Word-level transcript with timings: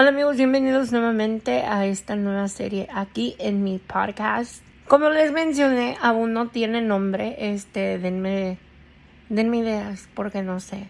Hola 0.00 0.10
amigos, 0.10 0.36
bienvenidos 0.36 0.92
nuevamente 0.92 1.62
a 1.62 1.84
esta 1.84 2.14
nueva 2.14 2.46
serie 2.46 2.86
aquí 2.94 3.34
en 3.40 3.64
mi 3.64 3.80
podcast. 3.80 4.62
Como 4.86 5.10
les 5.10 5.32
mencioné, 5.32 5.96
aún 6.00 6.32
no 6.32 6.50
tiene 6.50 6.80
nombre, 6.80 7.34
este, 7.52 7.98
denme, 7.98 8.58
denme 9.28 9.56
ideas 9.56 10.08
porque 10.14 10.44
no 10.44 10.60
sé. 10.60 10.86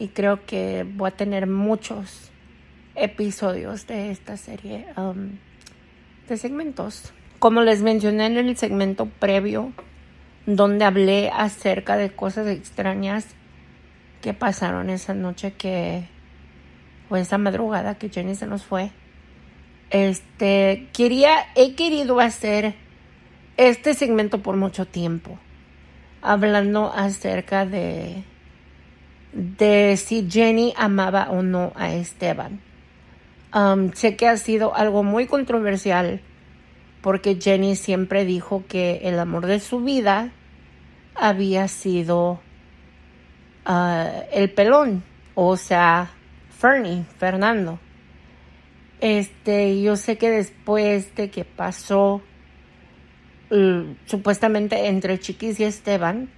Y 0.00 0.08
creo 0.08 0.44
que 0.46 0.84
voy 0.84 1.10
a 1.10 1.16
tener 1.16 1.46
muchos 1.46 2.32
episodios 2.96 3.86
de 3.86 4.10
esta 4.10 4.36
serie 4.36 4.88
um, 4.96 5.38
de 6.28 6.36
segmentos. 6.36 7.12
Como 7.38 7.60
les 7.60 7.82
mencioné 7.82 8.26
en 8.26 8.36
el 8.36 8.56
segmento 8.56 9.06
previo, 9.06 9.72
donde 10.44 10.84
hablé 10.84 11.30
acerca 11.32 11.96
de 11.96 12.10
cosas 12.10 12.48
extrañas 12.48 13.26
que 14.20 14.34
pasaron 14.34 14.90
esa 14.90 15.14
noche 15.14 15.52
que 15.52 16.12
o 17.14 17.16
esa 17.16 17.38
madrugada 17.38 17.94
que 17.94 18.08
Jenny 18.08 18.34
se 18.34 18.48
nos 18.48 18.64
fue, 18.64 18.90
este, 19.90 20.88
quería, 20.92 21.46
he 21.54 21.76
querido 21.76 22.18
hacer 22.18 22.74
este 23.56 23.94
segmento 23.94 24.42
por 24.42 24.56
mucho 24.56 24.84
tiempo, 24.84 25.38
hablando 26.22 26.92
acerca 26.92 27.66
de, 27.66 28.24
de 29.32 29.96
si 29.96 30.28
Jenny 30.28 30.74
amaba 30.76 31.30
o 31.30 31.42
no 31.42 31.72
a 31.76 31.92
Esteban. 31.94 32.60
Um, 33.54 33.92
sé 33.92 34.16
que 34.16 34.26
ha 34.26 34.36
sido 34.36 34.74
algo 34.74 35.04
muy 35.04 35.26
controversial 35.26 36.20
porque 37.00 37.38
Jenny 37.40 37.76
siempre 37.76 38.24
dijo 38.24 38.64
que 38.66 39.02
el 39.04 39.20
amor 39.20 39.46
de 39.46 39.60
su 39.60 39.78
vida 39.78 40.32
había 41.14 41.68
sido 41.68 42.40
uh, 43.68 44.22
el 44.32 44.50
pelón, 44.50 45.04
o 45.36 45.56
sea, 45.56 46.13
Fernie, 46.58 47.04
Fernando. 47.18 47.78
Este, 49.00 49.82
yo 49.82 49.96
sé 49.96 50.16
que 50.16 50.30
después 50.30 51.14
de 51.14 51.30
que 51.30 51.44
pasó 51.44 52.22
mm, 53.50 53.96
supuestamente 54.06 54.86
entre 54.88 55.18
Chiquis 55.18 55.60
y 55.60 55.64
Esteban, 55.64 56.30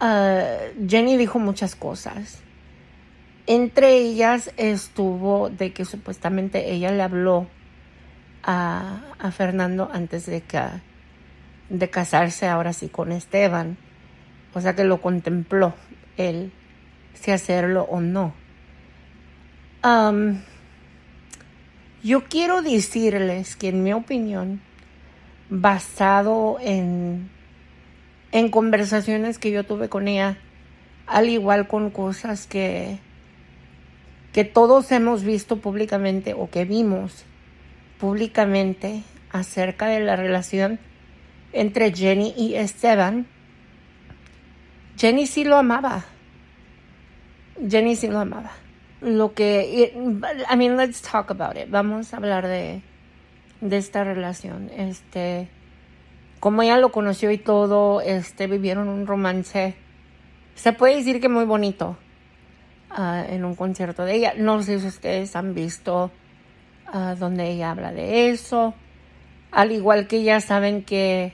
uh, 0.00 0.88
Jenny 0.88 1.16
dijo 1.16 1.38
muchas 1.38 1.76
cosas. 1.76 2.40
Entre 3.46 3.98
ellas 3.98 4.52
estuvo 4.56 5.48
de 5.48 5.72
que 5.72 5.84
supuestamente 5.84 6.72
ella 6.72 6.90
le 6.90 7.02
habló 7.02 7.46
a, 8.42 9.02
a 9.18 9.30
Fernando 9.30 9.88
antes 9.92 10.26
de, 10.26 10.40
que, 10.40 10.60
de 11.68 11.88
casarse 11.90 12.48
ahora 12.48 12.72
sí 12.72 12.88
con 12.88 13.12
Esteban. 13.12 13.76
O 14.54 14.60
sea 14.60 14.74
que 14.74 14.84
lo 14.84 15.00
contempló 15.00 15.74
él, 16.16 16.52
si 17.14 17.30
hacerlo 17.30 17.84
o 17.84 18.00
no 18.00 18.47
yo 22.02 22.24
quiero 22.28 22.62
decirles 22.62 23.56
que 23.56 23.68
en 23.68 23.82
mi 23.82 23.92
opinión, 23.92 24.60
basado 25.50 26.58
en, 26.60 27.30
en 28.32 28.50
conversaciones 28.50 29.38
que 29.38 29.50
yo 29.50 29.64
tuve 29.64 29.88
con 29.88 30.08
ella, 30.08 30.38
al 31.06 31.28
igual 31.28 31.68
con 31.68 31.90
cosas 31.90 32.46
que, 32.46 32.98
que 34.32 34.44
todos 34.44 34.90
hemos 34.92 35.22
visto 35.22 35.58
públicamente 35.58 36.34
o 36.34 36.50
que 36.50 36.64
vimos 36.64 37.24
públicamente 37.98 39.02
acerca 39.30 39.86
de 39.86 40.00
la 40.00 40.16
relación 40.16 40.78
entre 41.52 41.94
Jenny 41.94 42.34
y 42.36 42.54
Esteban, 42.54 43.26
Jenny 44.96 45.26
sí 45.26 45.44
lo 45.44 45.56
amaba. 45.56 46.04
Jenny 47.68 47.96
sí 47.96 48.08
lo 48.08 48.18
amaba 48.18 48.52
lo 49.00 49.32
que, 49.32 49.92
I 50.50 50.56
mean, 50.56 50.76
let's 50.76 51.02
talk 51.02 51.30
about 51.30 51.56
it. 51.56 51.70
Vamos 51.70 52.12
a 52.12 52.16
hablar 52.16 52.46
de, 52.46 52.82
de 53.60 53.76
esta 53.76 54.04
relación. 54.04 54.70
Este, 54.76 55.48
como 56.40 56.62
ella 56.62 56.78
lo 56.78 56.90
conoció 56.90 57.30
y 57.30 57.38
todo, 57.38 58.00
este, 58.00 58.46
vivieron 58.46 58.88
un 58.88 59.06
romance, 59.06 59.74
se 60.54 60.72
puede 60.72 60.96
decir 60.96 61.20
que 61.20 61.28
muy 61.28 61.44
bonito 61.44 61.96
uh, 62.96 63.32
en 63.32 63.44
un 63.44 63.54
concierto 63.54 64.04
de 64.04 64.16
ella. 64.16 64.34
No 64.36 64.62
sé 64.62 64.80
si 64.80 64.86
ustedes 64.86 65.36
han 65.36 65.54
visto 65.54 66.10
uh, 66.92 67.14
donde 67.16 67.50
ella 67.50 67.70
habla 67.70 67.92
de 67.92 68.30
eso. 68.30 68.74
Al 69.52 69.72
igual 69.72 70.08
que 70.08 70.24
ya 70.24 70.40
saben 70.40 70.82
que 70.82 71.32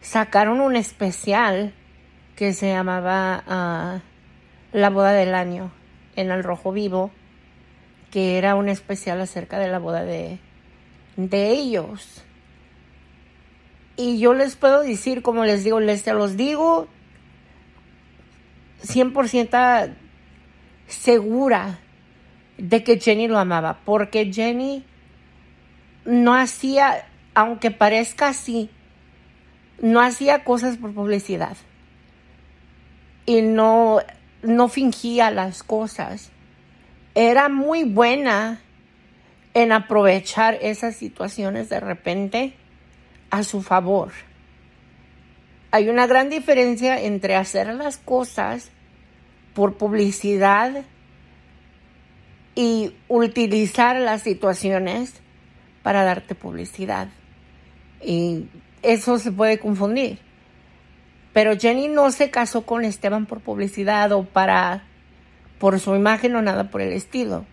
sacaron 0.00 0.60
un 0.60 0.76
especial 0.76 1.74
que 2.36 2.52
se 2.52 2.68
llamaba 2.70 3.42
uh, 3.46 4.76
La 4.76 4.88
boda 4.90 5.12
del 5.12 5.34
año 5.34 5.72
en 6.20 6.30
el 6.30 6.44
Rojo 6.44 6.72
Vivo, 6.72 7.10
que 8.10 8.38
era 8.38 8.54
un 8.54 8.68
especial 8.68 9.20
acerca 9.20 9.58
de 9.58 9.68
la 9.68 9.78
boda 9.78 10.04
de, 10.04 10.38
de 11.16 11.50
ellos. 11.50 12.24
Y 13.96 14.18
yo 14.18 14.34
les 14.34 14.56
puedo 14.56 14.82
decir, 14.82 15.22
como 15.22 15.44
les 15.44 15.64
digo, 15.64 15.80
les 15.80 16.06
los 16.06 16.36
digo 16.36 16.88
100% 18.82 19.94
segura 20.86 21.78
de 22.56 22.82
que 22.82 22.98
Jenny 22.98 23.28
lo 23.28 23.38
amaba, 23.38 23.80
porque 23.84 24.32
Jenny 24.32 24.84
no 26.04 26.34
hacía, 26.34 27.06
aunque 27.34 27.70
parezca 27.70 28.28
así, 28.28 28.70
no 29.80 30.00
hacía 30.00 30.44
cosas 30.44 30.76
por 30.76 30.92
publicidad. 30.92 31.56
Y 33.26 33.42
no 33.42 34.00
no 34.42 34.68
fingía 34.68 35.30
las 35.30 35.62
cosas. 35.62 36.30
Era 37.14 37.48
muy 37.48 37.84
buena 37.84 38.60
en 39.54 39.72
aprovechar 39.72 40.58
esas 40.60 40.96
situaciones 40.96 41.68
de 41.68 41.80
repente 41.80 42.54
a 43.30 43.42
su 43.42 43.62
favor. 43.62 44.12
Hay 45.72 45.88
una 45.88 46.06
gran 46.06 46.30
diferencia 46.30 47.00
entre 47.00 47.36
hacer 47.36 47.72
las 47.74 47.96
cosas 47.96 48.70
por 49.54 49.76
publicidad 49.76 50.84
y 52.54 52.92
utilizar 53.08 53.96
las 53.96 54.22
situaciones 54.22 55.14
para 55.82 56.04
darte 56.04 56.34
publicidad. 56.34 57.08
Y 58.04 58.46
eso 58.82 59.18
se 59.18 59.32
puede 59.32 59.58
confundir. 59.58 60.18
Pero 61.32 61.56
Jenny 61.56 61.88
no 61.88 62.10
se 62.10 62.30
casó 62.30 62.62
con 62.62 62.84
Esteban 62.84 63.26
por 63.26 63.40
publicidad 63.40 64.12
o 64.12 64.24
para 64.24 64.84
por 65.58 65.78
su 65.78 65.94
imagen 65.94 66.34
o 66.34 66.42
nada 66.42 66.70
por 66.70 66.80
el 66.80 66.92
estilo. 66.92 67.44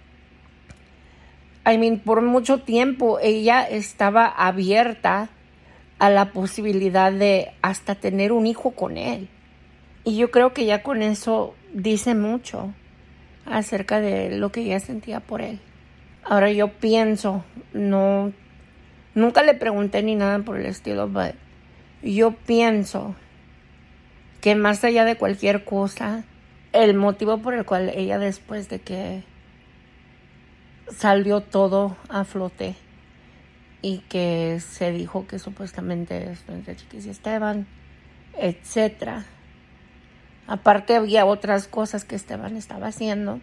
I 1.69 1.77
mean, 1.77 1.99
por 1.99 2.21
mucho 2.21 2.59
tiempo 2.59 3.19
ella 3.21 3.63
estaba 3.63 4.25
abierta 4.25 5.29
a 5.99 6.09
la 6.09 6.31
posibilidad 6.31 7.11
de 7.11 7.51
hasta 7.61 7.95
tener 7.95 8.31
un 8.31 8.47
hijo 8.47 8.71
con 8.71 8.97
él. 8.97 9.27
Y 10.05 10.15
yo 10.15 10.31
creo 10.31 10.53
que 10.53 10.65
ya 10.65 10.83
con 10.83 11.01
eso 11.01 11.53
dice 11.73 12.15
mucho 12.15 12.73
acerca 13.45 13.99
de 13.99 14.29
lo 14.37 14.51
que 14.51 14.61
ella 14.61 14.79
sentía 14.79 15.19
por 15.19 15.41
él. 15.41 15.59
Ahora 16.23 16.51
yo 16.51 16.69
pienso, 16.69 17.43
no, 17.73 18.31
nunca 19.15 19.43
le 19.43 19.53
pregunté 19.53 20.01
ni 20.03 20.15
nada 20.15 20.39
por 20.39 20.57
el 20.57 20.65
estilo, 20.65 21.09
pero 21.13 21.37
yo 22.01 22.31
pienso 22.31 23.15
que 24.41 24.55
más 24.55 24.83
allá 24.83 25.05
de 25.05 25.17
cualquier 25.17 25.63
cosa, 25.63 26.23
el 26.73 26.93
motivo 26.93 27.39
por 27.39 27.53
el 27.53 27.65
cual 27.65 27.89
ella 27.93 28.19
después 28.19 28.69
de 28.69 28.79
que 28.79 29.23
salió 30.95 31.41
todo 31.41 31.97
a 32.09 32.23
flote 32.23 32.75
y 33.81 33.99
que 34.09 34.59
se 34.59 34.91
dijo 34.91 35.27
que 35.27 35.39
supuestamente 35.39 36.31
esto 36.31 36.53
entre 36.53 36.75
Chiquis 36.75 37.05
y 37.05 37.09
Esteban, 37.09 37.67
etcétera. 38.37 39.25
Aparte 40.47 40.95
había 40.95 41.25
otras 41.25 41.67
cosas 41.67 42.05
que 42.05 42.15
Esteban 42.15 42.55
estaba 42.55 42.87
haciendo 42.87 43.39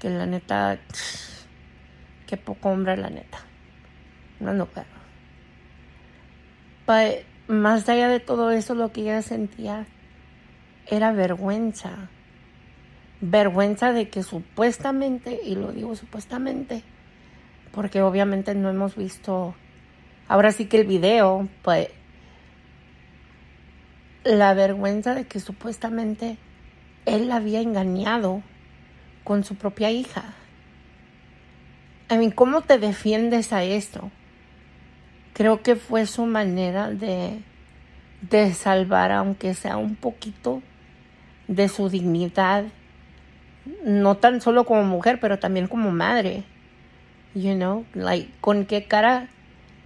que 0.00 0.10
la 0.10 0.26
neta 0.26 0.78
qué 2.26 2.36
poco 2.36 2.70
hombre 2.70 2.96
la 2.96 3.10
neta. 3.10 3.38
No 4.40 4.52
no 4.52 4.66
pero. 4.66 4.86
más 7.48 7.88
allá 7.88 8.08
de 8.08 8.20
todo 8.20 8.50
eso 8.50 8.74
lo 8.74 8.92
que 8.92 9.02
ella 9.02 9.22
sentía 9.22 9.86
era 10.86 11.12
vergüenza. 11.12 12.08
Vergüenza 13.20 13.92
de 13.92 14.08
que 14.08 14.22
supuestamente, 14.22 15.40
y 15.44 15.54
lo 15.54 15.72
digo 15.72 15.96
supuestamente, 15.96 16.82
porque 17.72 18.02
obviamente 18.02 18.54
no 18.54 18.70
hemos 18.70 18.96
visto, 18.96 19.54
ahora 20.28 20.52
sí 20.52 20.66
que 20.66 20.80
el 20.80 20.86
video, 20.86 21.48
pues, 21.62 21.88
la 24.24 24.54
vergüenza 24.54 25.14
de 25.14 25.26
que 25.26 25.40
supuestamente 25.40 26.38
él 27.06 27.28
la 27.28 27.36
había 27.36 27.60
engañado 27.60 28.42
con 29.22 29.44
su 29.44 29.56
propia 29.56 29.90
hija. 29.90 30.34
I 32.10 32.16
mean, 32.16 32.30
¿cómo 32.30 32.62
te 32.62 32.78
defiendes 32.78 33.52
a 33.52 33.64
esto? 33.64 34.10
Creo 35.32 35.62
que 35.62 35.76
fue 35.76 36.06
su 36.06 36.26
manera 36.26 36.90
de, 36.90 37.40
de 38.22 38.52
salvar, 38.54 39.10
aunque 39.12 39.54
sea 39.54 39.76
un 39.76 39.96
poquito, 39.96 40.62
de 41.48 41.68
su 41.68 41.88
dignidad, 41.88 42.64
no 43.84 44.16
tan 44.16 44.40
solo 44.40 44.64
como 44.64 44.84
mujer, 44.84 45.18
pero 45.20 45.38
también 45.38 45.68
como 45.68 45.90
madre. 45.90 46.44
You 47.34 47.54
know, 47.54 47.84
like, 47.94 48.30
¿con 48.40 48.64
qué 48.64 48.84
cara 48.84 49.28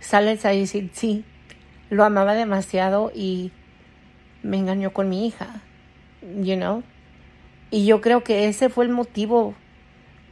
sales 0.01 0.45
a 0.45 0.51
decir 0.51 0.91
sí? 0.93 1.25
Lo 1.91 2.05
amaba 2.05 2.35
demasiado 2.35 3.11
y 3.15 3.53
me 4.43 4.59
engañó 4.59 4.93
con 4.93 5.09
mi 5.09 5.27
hija, 5.27 5.63
you 6.41 6.57
know. 6.57 6.83
Y 7.71 7.87
yo 7.87 8.01
creo 8.01 8.23
que 8.23 8.49
ese 8.49 8.69
fue 8.69 8.85
el 8.85 8.91
motivo 8.91 9.55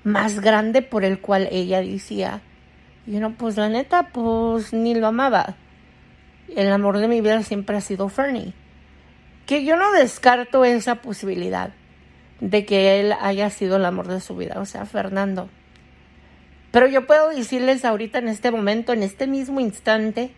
más 0.04 0.40
grande 0.40 0.82
por 0.82 1.04
el 1.04 1.20
cual 1.20 1.48
ella 1.50 1.80
decía, 1.80 2.40
you 3.06 3.18
know, 3.18 3.32
pues 3.32 3.56
la 3.56 3.68
neta, 3.68 4.10
pues 4.12 4.72
ni 4.72 4.94
lo 4.94 5.06
amaba. 5.06 5.56
El 6.54 6.70
amor 6.70 6.98
de 6.98 7.08
mi 7.08 7.20
vida 7.20 7.42
siempre 7.42 7.76
ha 7.76 7.80
sido 7.80 8.08
Fernie. 8.08 8.52
Que 9.46 9.64
yo 9.64 9.76
no 9.76 9.92
descarto 9.92 10.64
esa 10.64 10.96
posibilidad 10.96 11.70
de 12.40 12.66
que 12.66 13.00
él 13.00 13.14
haya 13.20 13.48
sido 13.50 13.76
el 13.76 13.84
amor 13.84 14.08
de 14.08 14.20
su 14.20 14.36
vida, 14.36 14.60
o 14.60 14.66
sea, 14.66 14.84
Fernando. 14.84 15.48
Pero 16.72 16.86
yo 16.88 17.06
puedo 17.06 17.30
decirles 17.30 17.84
ahorita 17.84 18.18
en 18.18 18.28
este 18.28 18.50
momento, 18.50 18.92
en 18.92 19.02
este 19.02 19.26
mismo 19.26 19.60
instante, 19.60 20.32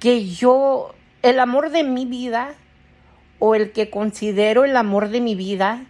que 0.00 0.26
yo, 0.26 0.94
el 1.22 1.38
amor 1.38 1.70
de 1.70 1.84
mi 1.84 2.06
vida, 2.06 2.54
o 3.38 3.54
el 3.54 3.72
que 3.72 3.90
considero 3.90 4.64
el 4.64 4.76
amor 4.76 5.08
de 5.08 5.20
mi 5.20 5.34
vida, 5.34 5.84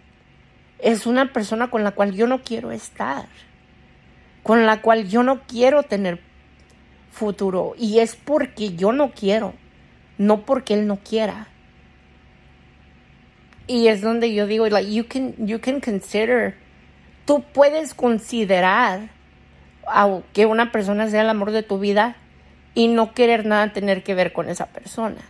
es 0.79 1.05
una 1.05 1.31
persona 1.31 1.69
con 1.69 1.83
la 1.83 1.91
cual 1.91 2.13
yo 2.13 2.27
no 2.27 2.41
quiero 2.41 2.71
estar, 2.71 3.27
con 4.41 4.65
la 4.65 4.81
cual 4.81 5.07
yo 5.07 5.23
no 5.23 5.41
quiero 5.43 5.83
tener 5.83 6.19
futuro. 7.11 7.75
Y 7.77 7.99
es 7.99 8.15
porque 8.15 8.75
yo 8.75 8.91
no 8.91 9.11
quiero, 9.11 9.53
no 10.17 10.41
porque 10.41 10.73
él 10.73 10.87
no 10.87 10.97
quiera. 10.97 11.47
Y 13.67 13.87
es 13.87 14.01
donde 14.01 14.33
yo 14.33 14.45
digo, 14.45 14.67
like, 14.67 14.91
you 14.91 15.05
can, 15.07 15.33
you 15.37 15.59
can 15.59 15.79
consider, 15.79 16.55
tú 17.25 17.43
puedes 17.53 17.93
considerar 17.93 19.09
que 20.33 20.45
una 20.45 20.71
persona 20.71 21.09
sea 21.09 21.21
el 21.21 21.29
amor 21.29 21.51
de 21.51 21.63
tu 21.63 21.79
vida 21.79 22.15
y 22.73 22.87
no 22.87 23.13
querer 23.13 23.45
nada 23.45 23.73
tener 23.73 24.03
que 24.03 24.15
ver 24.15 24.33
con 24.33 24.49
esa 24.49 24.67
persona. 24.67 25.21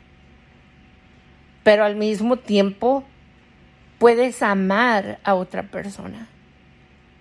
Pero 1.63 1.83
al 1.85 1.95
mismo 1.95 2.37
tiempo 2.37 3.03
puedes 3.99 4.41
amar 4.43 5.19
a 5.23 5.35
otra 5.35 5.63
persona. 5.63 6.27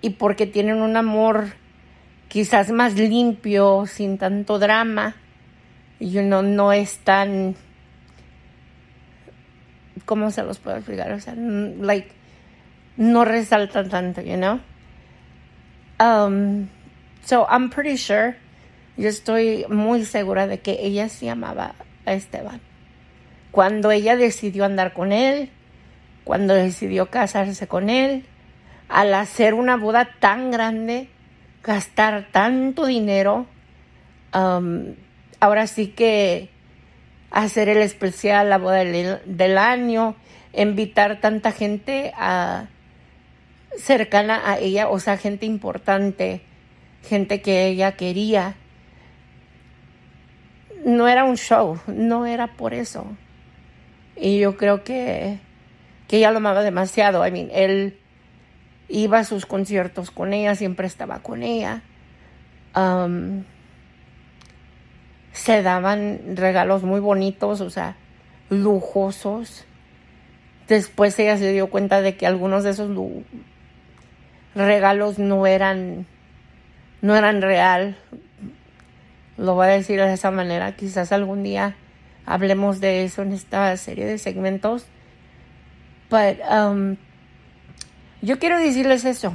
Y 0.01 0.11
porque 0.11 0.47
tienen 0.47 0.83
un 0.83 0.97
amor 0.97 1.53
quizás 2.29 2.71
más 2.71 2.95
limpio, 2.95 3.85
sin 3.87 4.19
tanto 4.19 4.59
drama, 4.59 5.15
y 6.01 6.19
uno 6.19 6.43
no 6.43 6.73
es 6.73 6.99
tan 6.99 7.55
¿cómo 10.05 10.31
se 10.31 10.43
los 10.43 10.59
puedo 10.59 10.77
explicar? 10.77 11.13
O 11.13 11.21
sea, 11.21 11.35
like, 11.35 12.11
no 12.97 13.25
resaltan 13.25 13.89
tanto, 13.89 14.21
you 14.21 14.37
know? 14.37 14.61
Um, 16.01 16.69
so 17.25 17.47
I'm 17.49 17.71
pretty 17.71 17.97
sure, 17.97 18.37
yo 18.97 19.09
estoy 19.09 19.65
muy 19.69 20.05
segura 20.05 20.47
de 20.47 20.61
que 20.61 20.79
ella 20.81 21.09
sí 21.09 21.29
amaba 21.29 21.75
a 22.07 22.13
Esteban. 22.13 22.61
Cuando 23.51 23.91
ella 23.91 24.17
decidió 24.17 24.65
andar 24.65 24.93
con 24.93 25.13
él, 25.13 25.51
cuando 26.25 26.55
decidió 26.55 27.11
casarse 27.11 27.67
con 27.67 27.91
él, 27.91 28.25
al 28.89 29.15
hacer 29.15 29.55
una 29.55 29.77
boda 29.77 30.09
tan 30.21 30.51
grande, 30.51 31.09
gastar 31.63 32.29
tanto 32.31 32.87
dinero, 32.87 33.47
um, 34.35 34.95
ahora 35.41 35.67
sí 35.67 35.89
que 35.89 36.51
hacer 37.33 37.69
el 37.69 37.79
especial, 37.79 38.51
la 38.51 38.59
boda 38.59 38.85
del, 38.85 39.59
año, 39.59 40.15
invitar 40.53 41.21
tanta 41.21 41.51
gente 41.51 42.13
a, 42.15 42.69
cercana 43.79 44.43
a 44.45 44.59
ella, 44.59 44.89
o 44.89 45.01
sea, 45.01 45.17
gente 45.17 45.47
importante, 45.47 46.43
gente 47.09 47.41
que 47.41 47.67
ella 47.67 47.93
quería. 47.93 48.55
No 50.85 51.09
era 51.09 51.25
un 51.25 51.37
show, 51.37 51.79
no 51.87 52.27
era 52.27 52.49
por 52.49 52.75
eso. 52.75 53.07
Y 54.17 54.39
yo 54.39 54.57
creo 54.57 54.85
que, 54.85 55.39
que 56.09 56.19
ella 56.19 56.33
lo 56.33 56.37
amaba 56.37 56.63
demasiado. 56.63 57.27
I 57.27 57.31
mean, 57.31 57.49
él 57.53 57.99
iba 58.89 59.21
a 59.21 59.25
sus 59.25 59.47
conciertos 59.47 60.11
con 60.11 60.35
ella, 60.35 60.55
siempre 60.55 60.87
estaba 60.87 61.21
con 61.21 61.43
ella. 61.43 61.83
Um, 62.77 63.45
se 65.43 65.61
daban 65.61 66.37
regalos 66.37 66.85
muy 66.85 67.01
bonitos, 67.01 67.61
o 67.61 67.69
sea, 67.69 67.97
lujosos. 68.49 69.65
Después 70.69 71.19
ella 71.19 71.37
se 71.37 71.53
dio 71.53 71.69
cuenta 71.69 72.01
de 72.01 72.17
que 72.17 72.29
algunos 72.29 72.63
de 72.63 72.71
esos 72.71 72.97
regalos 74.55 75.19
no 75.19 75.45
eran 75.49 76.07
no 77.01 77.17
eran 77.17 77.43
real. 77.43 77.99
Lo 79.37 79.57
voy 79.57 79.67
a 79.67 79.71
decir 79.71 79.99
de 79.99 80.13
esa 80.13 80.31
manera. 80.31 80.77
Quizás 80.77 81.11
algún 81.11 81.43
día 81.43 81.75
hablemos 82.25 82.79
de 82.79 83.03
eso 83.03 83.23
en 83.23 83.33
esta 83.33 83.77
serie 83.77 84.07
de 84.07 84.19
segmentos. 84.19 84.87
Pero 86.09 86.71
um, 86.71 86.97
yo 88.21 88.39
quiero 88.39 88.61
decirles 88.61 89.05
eso. 89.05 89.33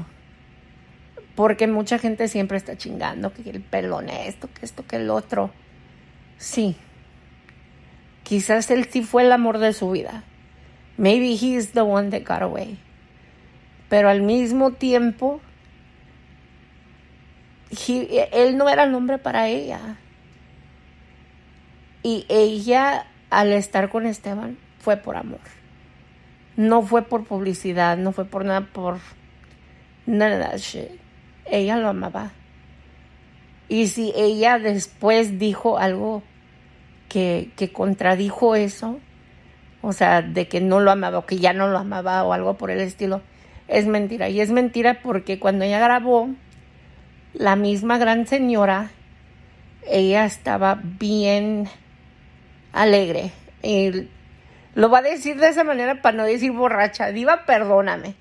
Porque 1.35 1.67
mucha 1.67 1.99
gente 1.99 2.29
siempre 2.29 2.55
está 2.55 2.77
chingando 2.77 3.33
que 3.33 3.49
el 3.49 3.59
pelón 3.59 4.07
esto, 4.07 4.47
que 4.57 4.65
esto, 4.65 4.87
que 4.87 4.95
el 4.95 5.09
otro. 5.09 5.51
Sí. 6.37 6.75
Quizás 8.23 8.69
él 8.71 8.87
sí 8.89 9.03
fue 9.03 9.23
el 9.23 9.31
amor 9.31 9.57
de 9.57 9.73
su 9.73 9.91
vida. 9.91 10.23
Maybe 10.97 11.31
he's 11.31 11.71
the 11.71 11.81
one 11.81 12.09
that 12.09 12.27
got 12.27 12.41
away. 12.41 12.79
Pero 13.89 14.09
al 14.09 14.21
mismo 14.21 14.71
tiempo, 14.71 15.39
él 18.31 18.57
no 18.57 18.69
era 18.69 18.83
el 18.83 18.93
hombre 18.93 19.17
para 19.17 19.47
ella. 19.47 19.97
Y 22.03 22.25
ella, 22.29 23.07
al 23.29 23.53
estar 23.53 23.89
con 23.89 24.05
Esteban, 24.05 24.57
fue 24.79 24.97
por 24.97 25.15
amor. 25.15 25.39
No 26.55 26.81
fue 26.81 27.03
por 27.03 27.25
publicidad, 27.25 27.97
no 27.97 28.11
fue 28.11 28.25
por 28.25 28.43
nada, 28.43 28.61
por 28.61 28.99
nada 30.05 30.49
de 30.49 30.57
shit. 30.57 30.89
Ella 31.45 31.77
lo 31.77 31.89
amaba. 31.89 32.31
Y 33.69 33.87
si 33.87 34.13
ella 34.15 34.59
después 34.59 35.39
dijo 35.39 35.77
algo 35.77 36.23
que, 37.09 37.51
que 37.55 37.71
contradijo 37.71 38.55
eso, 38.55 38.99
o 39.81 39.93
sea, 39.93 40.21
de 40.21 40.47
que 40.47 40.61
no 40.61 40.79
lo 40.79 40.91
amaba 40.91 41.19
o 41.19 41.25
que 41.25 41.37
ya 41.37 41.53
no 41.53 41.67
lo 41.67 41.77
amaba 41.77 42.23
o 42.23 42.33
algo 42.33 42.55
por 42.55 42.71
el 42.71 42.79
estilo, 42.79 43.21
es 43.67 43.85
mentira. 43.85 44.29
Y 44.29 44.41
es 44.41 44.51
mentira 44.51 45.01
porque 45.01 45.39
cuando 45.39 45.65
ella 45.65 45.79
grabó, 45.79 46.29
la 47.33 47.55
misma 47.55 47.97
gran 47.97 48.25
señora, 48.25 48.91
ella 49.85 50.25
estaba 50.25 50.79
bien 50.81 51.67
alegre. 52.73 53.31
Y 53.61 54.09
lo 54.75 54.89
va 54.89 54.99
a 54.99 55.03
decir 55.03 55.37
de 55.39 55.49
esa 55.49 55.63
manera 55.63 56.01
para 56.01 56.17
no 56.17 56.23
decir 56.23 56.51
borracha. 56.51 57.11
Diva, 57.11 57.45
perdóname. 57.45 58.15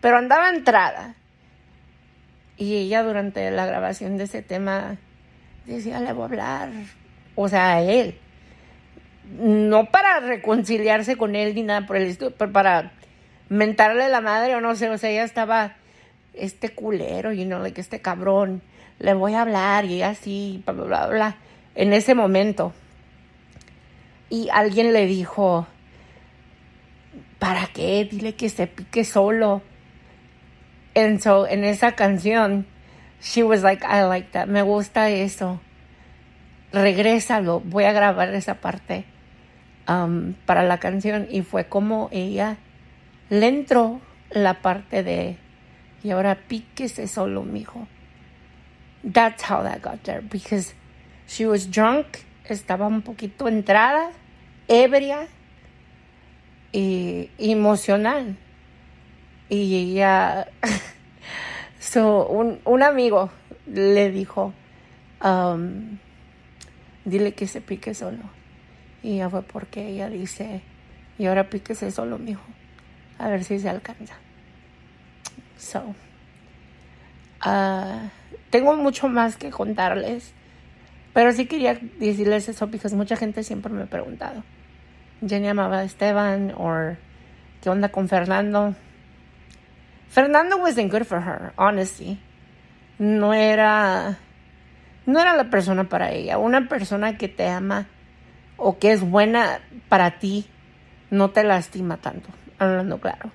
Pero 0.00 0.18
andaba 0.18 0.50
entrada. 0.50 1.14
Y 2.62 2.76
ella 2.76 3.02
durante 3.02 3.50
la 3.50 3.66
grabación 3.66 4.16
de 4.18 4.24
ese 4.24 4.40
tema 4.40 4.96
decía, 5.66 5.98
le 5.98 6.12
voy 6.12 6.22
a 6.22 6.26
hablar, 6.26 6.68
o 7.34 7.48
sea, 7.48 7.74
a 7.74 7.82
él. 7.82 8.16
No 9.40 9.86
para 9.86 10.20
reconciliarse 10.20 11.16
con 11.16 11.34
él 11.34 11.56
ni 11.56 11.64
nada 11.64 11.88
por 11.88 11.96
el 11.96 12.04
estilo, 12.04 12.30
pero 12.30 12.52
para 12.52 12.92
mentarle 13.48 14.08
la 14.08 14.20
madre 14.20 14.54
o 14.54 14.60
no 14.60 14.76
sé, 14.76 14.88
o 14.90 14.96
sea, 14.96 15.10
ella 15.10 15.24
estaba, 15.24 15.74
este 16.34 16.68
culero, 16.68 17.32
y 17.32 17.44
no, 17.46 17.64
que 17.64 17.80
este 17.80 18.00
cabrón, 18.00 18.62
le 19.00 19.12
voy 19.14 19.34
a 19.34 19.42
hablar 19.42 19.84
y 19.86 20.02
así, 20.02 20.62
bla, 20.64 20.72
bla, 20.72 21.06
bla, 21.08 21.36
en 21.74 21.92
ese 21.92 22.14
momento. 22.14 22.72
Y 24.30 24.50
alguien 24.52 24.92
le 24.92 25.06
dijo, 25.06 25.66
¿para 27.40 27.66
qué? 27.66 28.06
Dile 28.08 28.36
que 28.36 28.48
se 28.48 28.68
pique 28.68 29.04
solo. 29.04 29.62
And 30.94 31.20
so 31.20 31.46
en 31.46 31.64
esa 31.64 31.92
canción, 31.92 32.66
she 33.20 33.42
was 33.42 33.62
like, 33.62 33.84
I 33.84 34.02
like 34.04 34.32
that, 34.32 34.48
me 34.48 34.62
gusta 34.62 35.08
eso. 35.10 35.60
Regrésalo, 36.72 37.60
voy 37.60 37.84
a 37.84 37.92
grabar 37.92 38.28
esa 38.34 38.54
parte 38.54 39.04
um, 39.88 40.34
para 40.46 40.62
la 40.62 40.78
canción. 40.78 41.26
Y 41.30 41.42
fue 41.42 41.68
como 41.68 42.08
ella 42.12 42.56
le 43.30 43.48
entró 43.48 44.00
la 44.30 44.60
parte 44.60 45.02
de, 45.02 45.38
y 46.02 46.10
ahora 46.10 46.34
píquese 46.34 47.08
solo, 47.08 47.42
mijo. 47.42 47.86
That's 49.02 49.42
how 49.42 49.62
that 49.62 49.80
got 49.82 50.02
there, 50.02 50.20
because 50.20 50.74
she 51.26 51.46
was 51.46 51.70
drunk, 51.70 52.06
estaba 52.48 52.86
un 52.86 53.02
poquito 53.02 53.48
entrada, 53.48 54.10
ebria 54.68 55.28
y 56.72 57.30
emocional. 57.38 58.36
Y 59.48 59.74
ella, 59.76 60.48
so, 61.92 62.26
un, 62.26 62.60
un, 62.64 62.82
amigo 62.82 63.30
le 63.66 64.10
dijo, 64.10 64.52
um, 65.22 65.98
dile 67.04 67.34
que 67.34 67.46
se 67.46 67.60
pique 67.60 67.94
solo. 67.94 68.22
Y 69.02 69.18
ya 69.18 69.28
fue 69.28 69.42
porque 69.42 69.88
ella 69.88 70.08
dice, 70.08 70.62
y 71.18 71.26
ahora 71.26 71.50
píquese 71.50 71.90
solo, 71.90 72.18
mijo. 72.18 72.44
A 73.18 73.28
ver 73.28 73.44
si 73.44 73.58
se 73.58 73.68
alcanza. 73.68 74.14
So, 75.58 75.94
uh, 77.44 78.08
tengo 78.50 78.76
mucho 78.76 79.08
más 79.08 79.36
que 79.36 79.50
contarles. 79.50 80.32
Pero 81.12 81.32
sí 81.32 81.46
quería 81.46 81.78
decirles 81.98 82.48
eso 82.48 82.70
porque 82.70 82.88
mucha 82.94 83.16
gente 83.16 83.42
siempre 83.42 83.72
me 83.72 83.82
ha 83.82 83.86
preguntado. 83.86 84.42
Jenny 85.26 85.48
amaba 85.48 85.80
a 85.80 85.84
Esteban 85.84 86.54
o 86.56 86.96
qué 87.60 87.70
onda 87.70 87.90
con 87.90 88.08
Fernando. 88.08 88.74
Fernando 90.12 90.58
wasn't 90.58 90.92
good 90.92 91.06
for 91.06 91.22
her, 91.22 91.54
honestly. 91.56 92.20
No 92.98 93.32
era 93.32 94.18
no 95.06 95.18
era 95.18 95.34
la 95.34 95.48
persona 95.48 95.88
para 95.88 96.12
ella. 96.12 96.36
Una 96.36 96.68
persona 96.68 97.16
que 97.16 97.28
te 97.28 97.48
ama 97.48 97.86
o 98.58 98.78
que 98.78 98.92
es 98.92 99.00
buena 99.00 99.60
para 99.88 100.18
ti 100.18 100.46
no 101.10 101.30
te 101.30 101.44
lastima 101.44 101.96
tanto, 101.96 102.28
hablando 102.58 103.00
claro. 103.00 103.30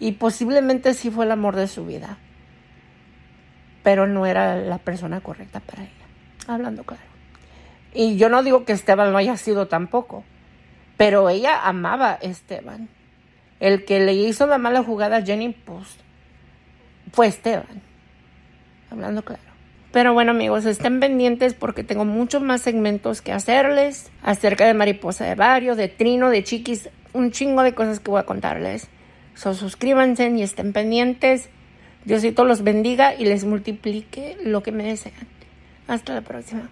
Y 0.00 0.12
posiblemente 0.12 0.94
sí 0.94 1.12
fue 1.12 1.26
el 1.26 1.30
amor 1.30 1.54
de 1.54 1.68
su 1.68 1.86
vida, 1.86 2.18
pero 3.84 4.08
no 4.08 4.26
era 4.26 4.56
la 4.56 4.78
persona 4.78 5.20
correcta 5.20 5.60
para 5.60 5.84
ella, 5.84 6.06
hablando 6.48 6.82
claro. 6.82 7.04
Y 7.94 8.16
yo 8.16 8.28
no 8.28 8.42
digo 8.42 8.64
que 8.64 8.72
Esteban 8.72 9.12
lo 9.12 9.18
haya 9.18 9.36
sido 9.36 9.68
tampoco, 9.68 10.24
pero 10.96 11.30
ella 11.30 11.68
amaba 11.68 12.12
a 12.12 12.14
Esteban. 12.14 12.88
El 13.60 13.84
que 13.84 14.00
le 14.00 14.14
hizo 14.14 14.46
la 14.46 14.58
mala 14.58 14.82
jugada 14.82 15.18
a 15.18 15.22
Jenny, 15.22 15.50
pues, 15.50 15.86
fue 17.12 17.26
Esteban, 17.26 17.82
hablando 18.90 19.22
claro. 19.22 19.42
Pero 19.92 20.14
bueno 20.14 20.30
amigos, 20.30 20.66
estén 20.66 21.00
pendientes 21.00 21.54
porque 21.54 21.82
tengo 21.82 22.04
muchos 22.04 22.42
más 22.42 22.62
segmentos 22.62 23.22
que 23.22 23.32
hacerles 23.32 24.10
acerca 24.22 24.66
de 24.66 24.74
Mariposa 24.74 25.24
de 25.24 25.34
Barrio, 25.34 25.74
de 25.74 25.88
Trino, 25.88 26.30
de 26.30 26.44
Chiquis, 26.44 26.88
un 27.12 27.32
chingo 27.32 27.62
de 27.62 27.74
cosas 27.74 27.98
que 27.98 28.10
voy 28.10 28.20
a 28.20 28.26
contarles. 28.26 28.88
So, 29.34 29.54
suscríbanse 29.54 30.28
y 30.30 30.42
estén 30.42 30.72
pendientes. 30.72 31.48
Diosito 32.04 32.44
los 32.44 32.62
bendiga 32.62 33.14
y 33.14 33.24
les 33.24 33.44
multiplique 33.44 34.36
lo 34.44 34.62
que 34.62 34.70
me 34.70 34.84
desean. 34.84 35.26
Hasta 35.88 36.14
la 36.14 36.20
próxima. 36.20 36.70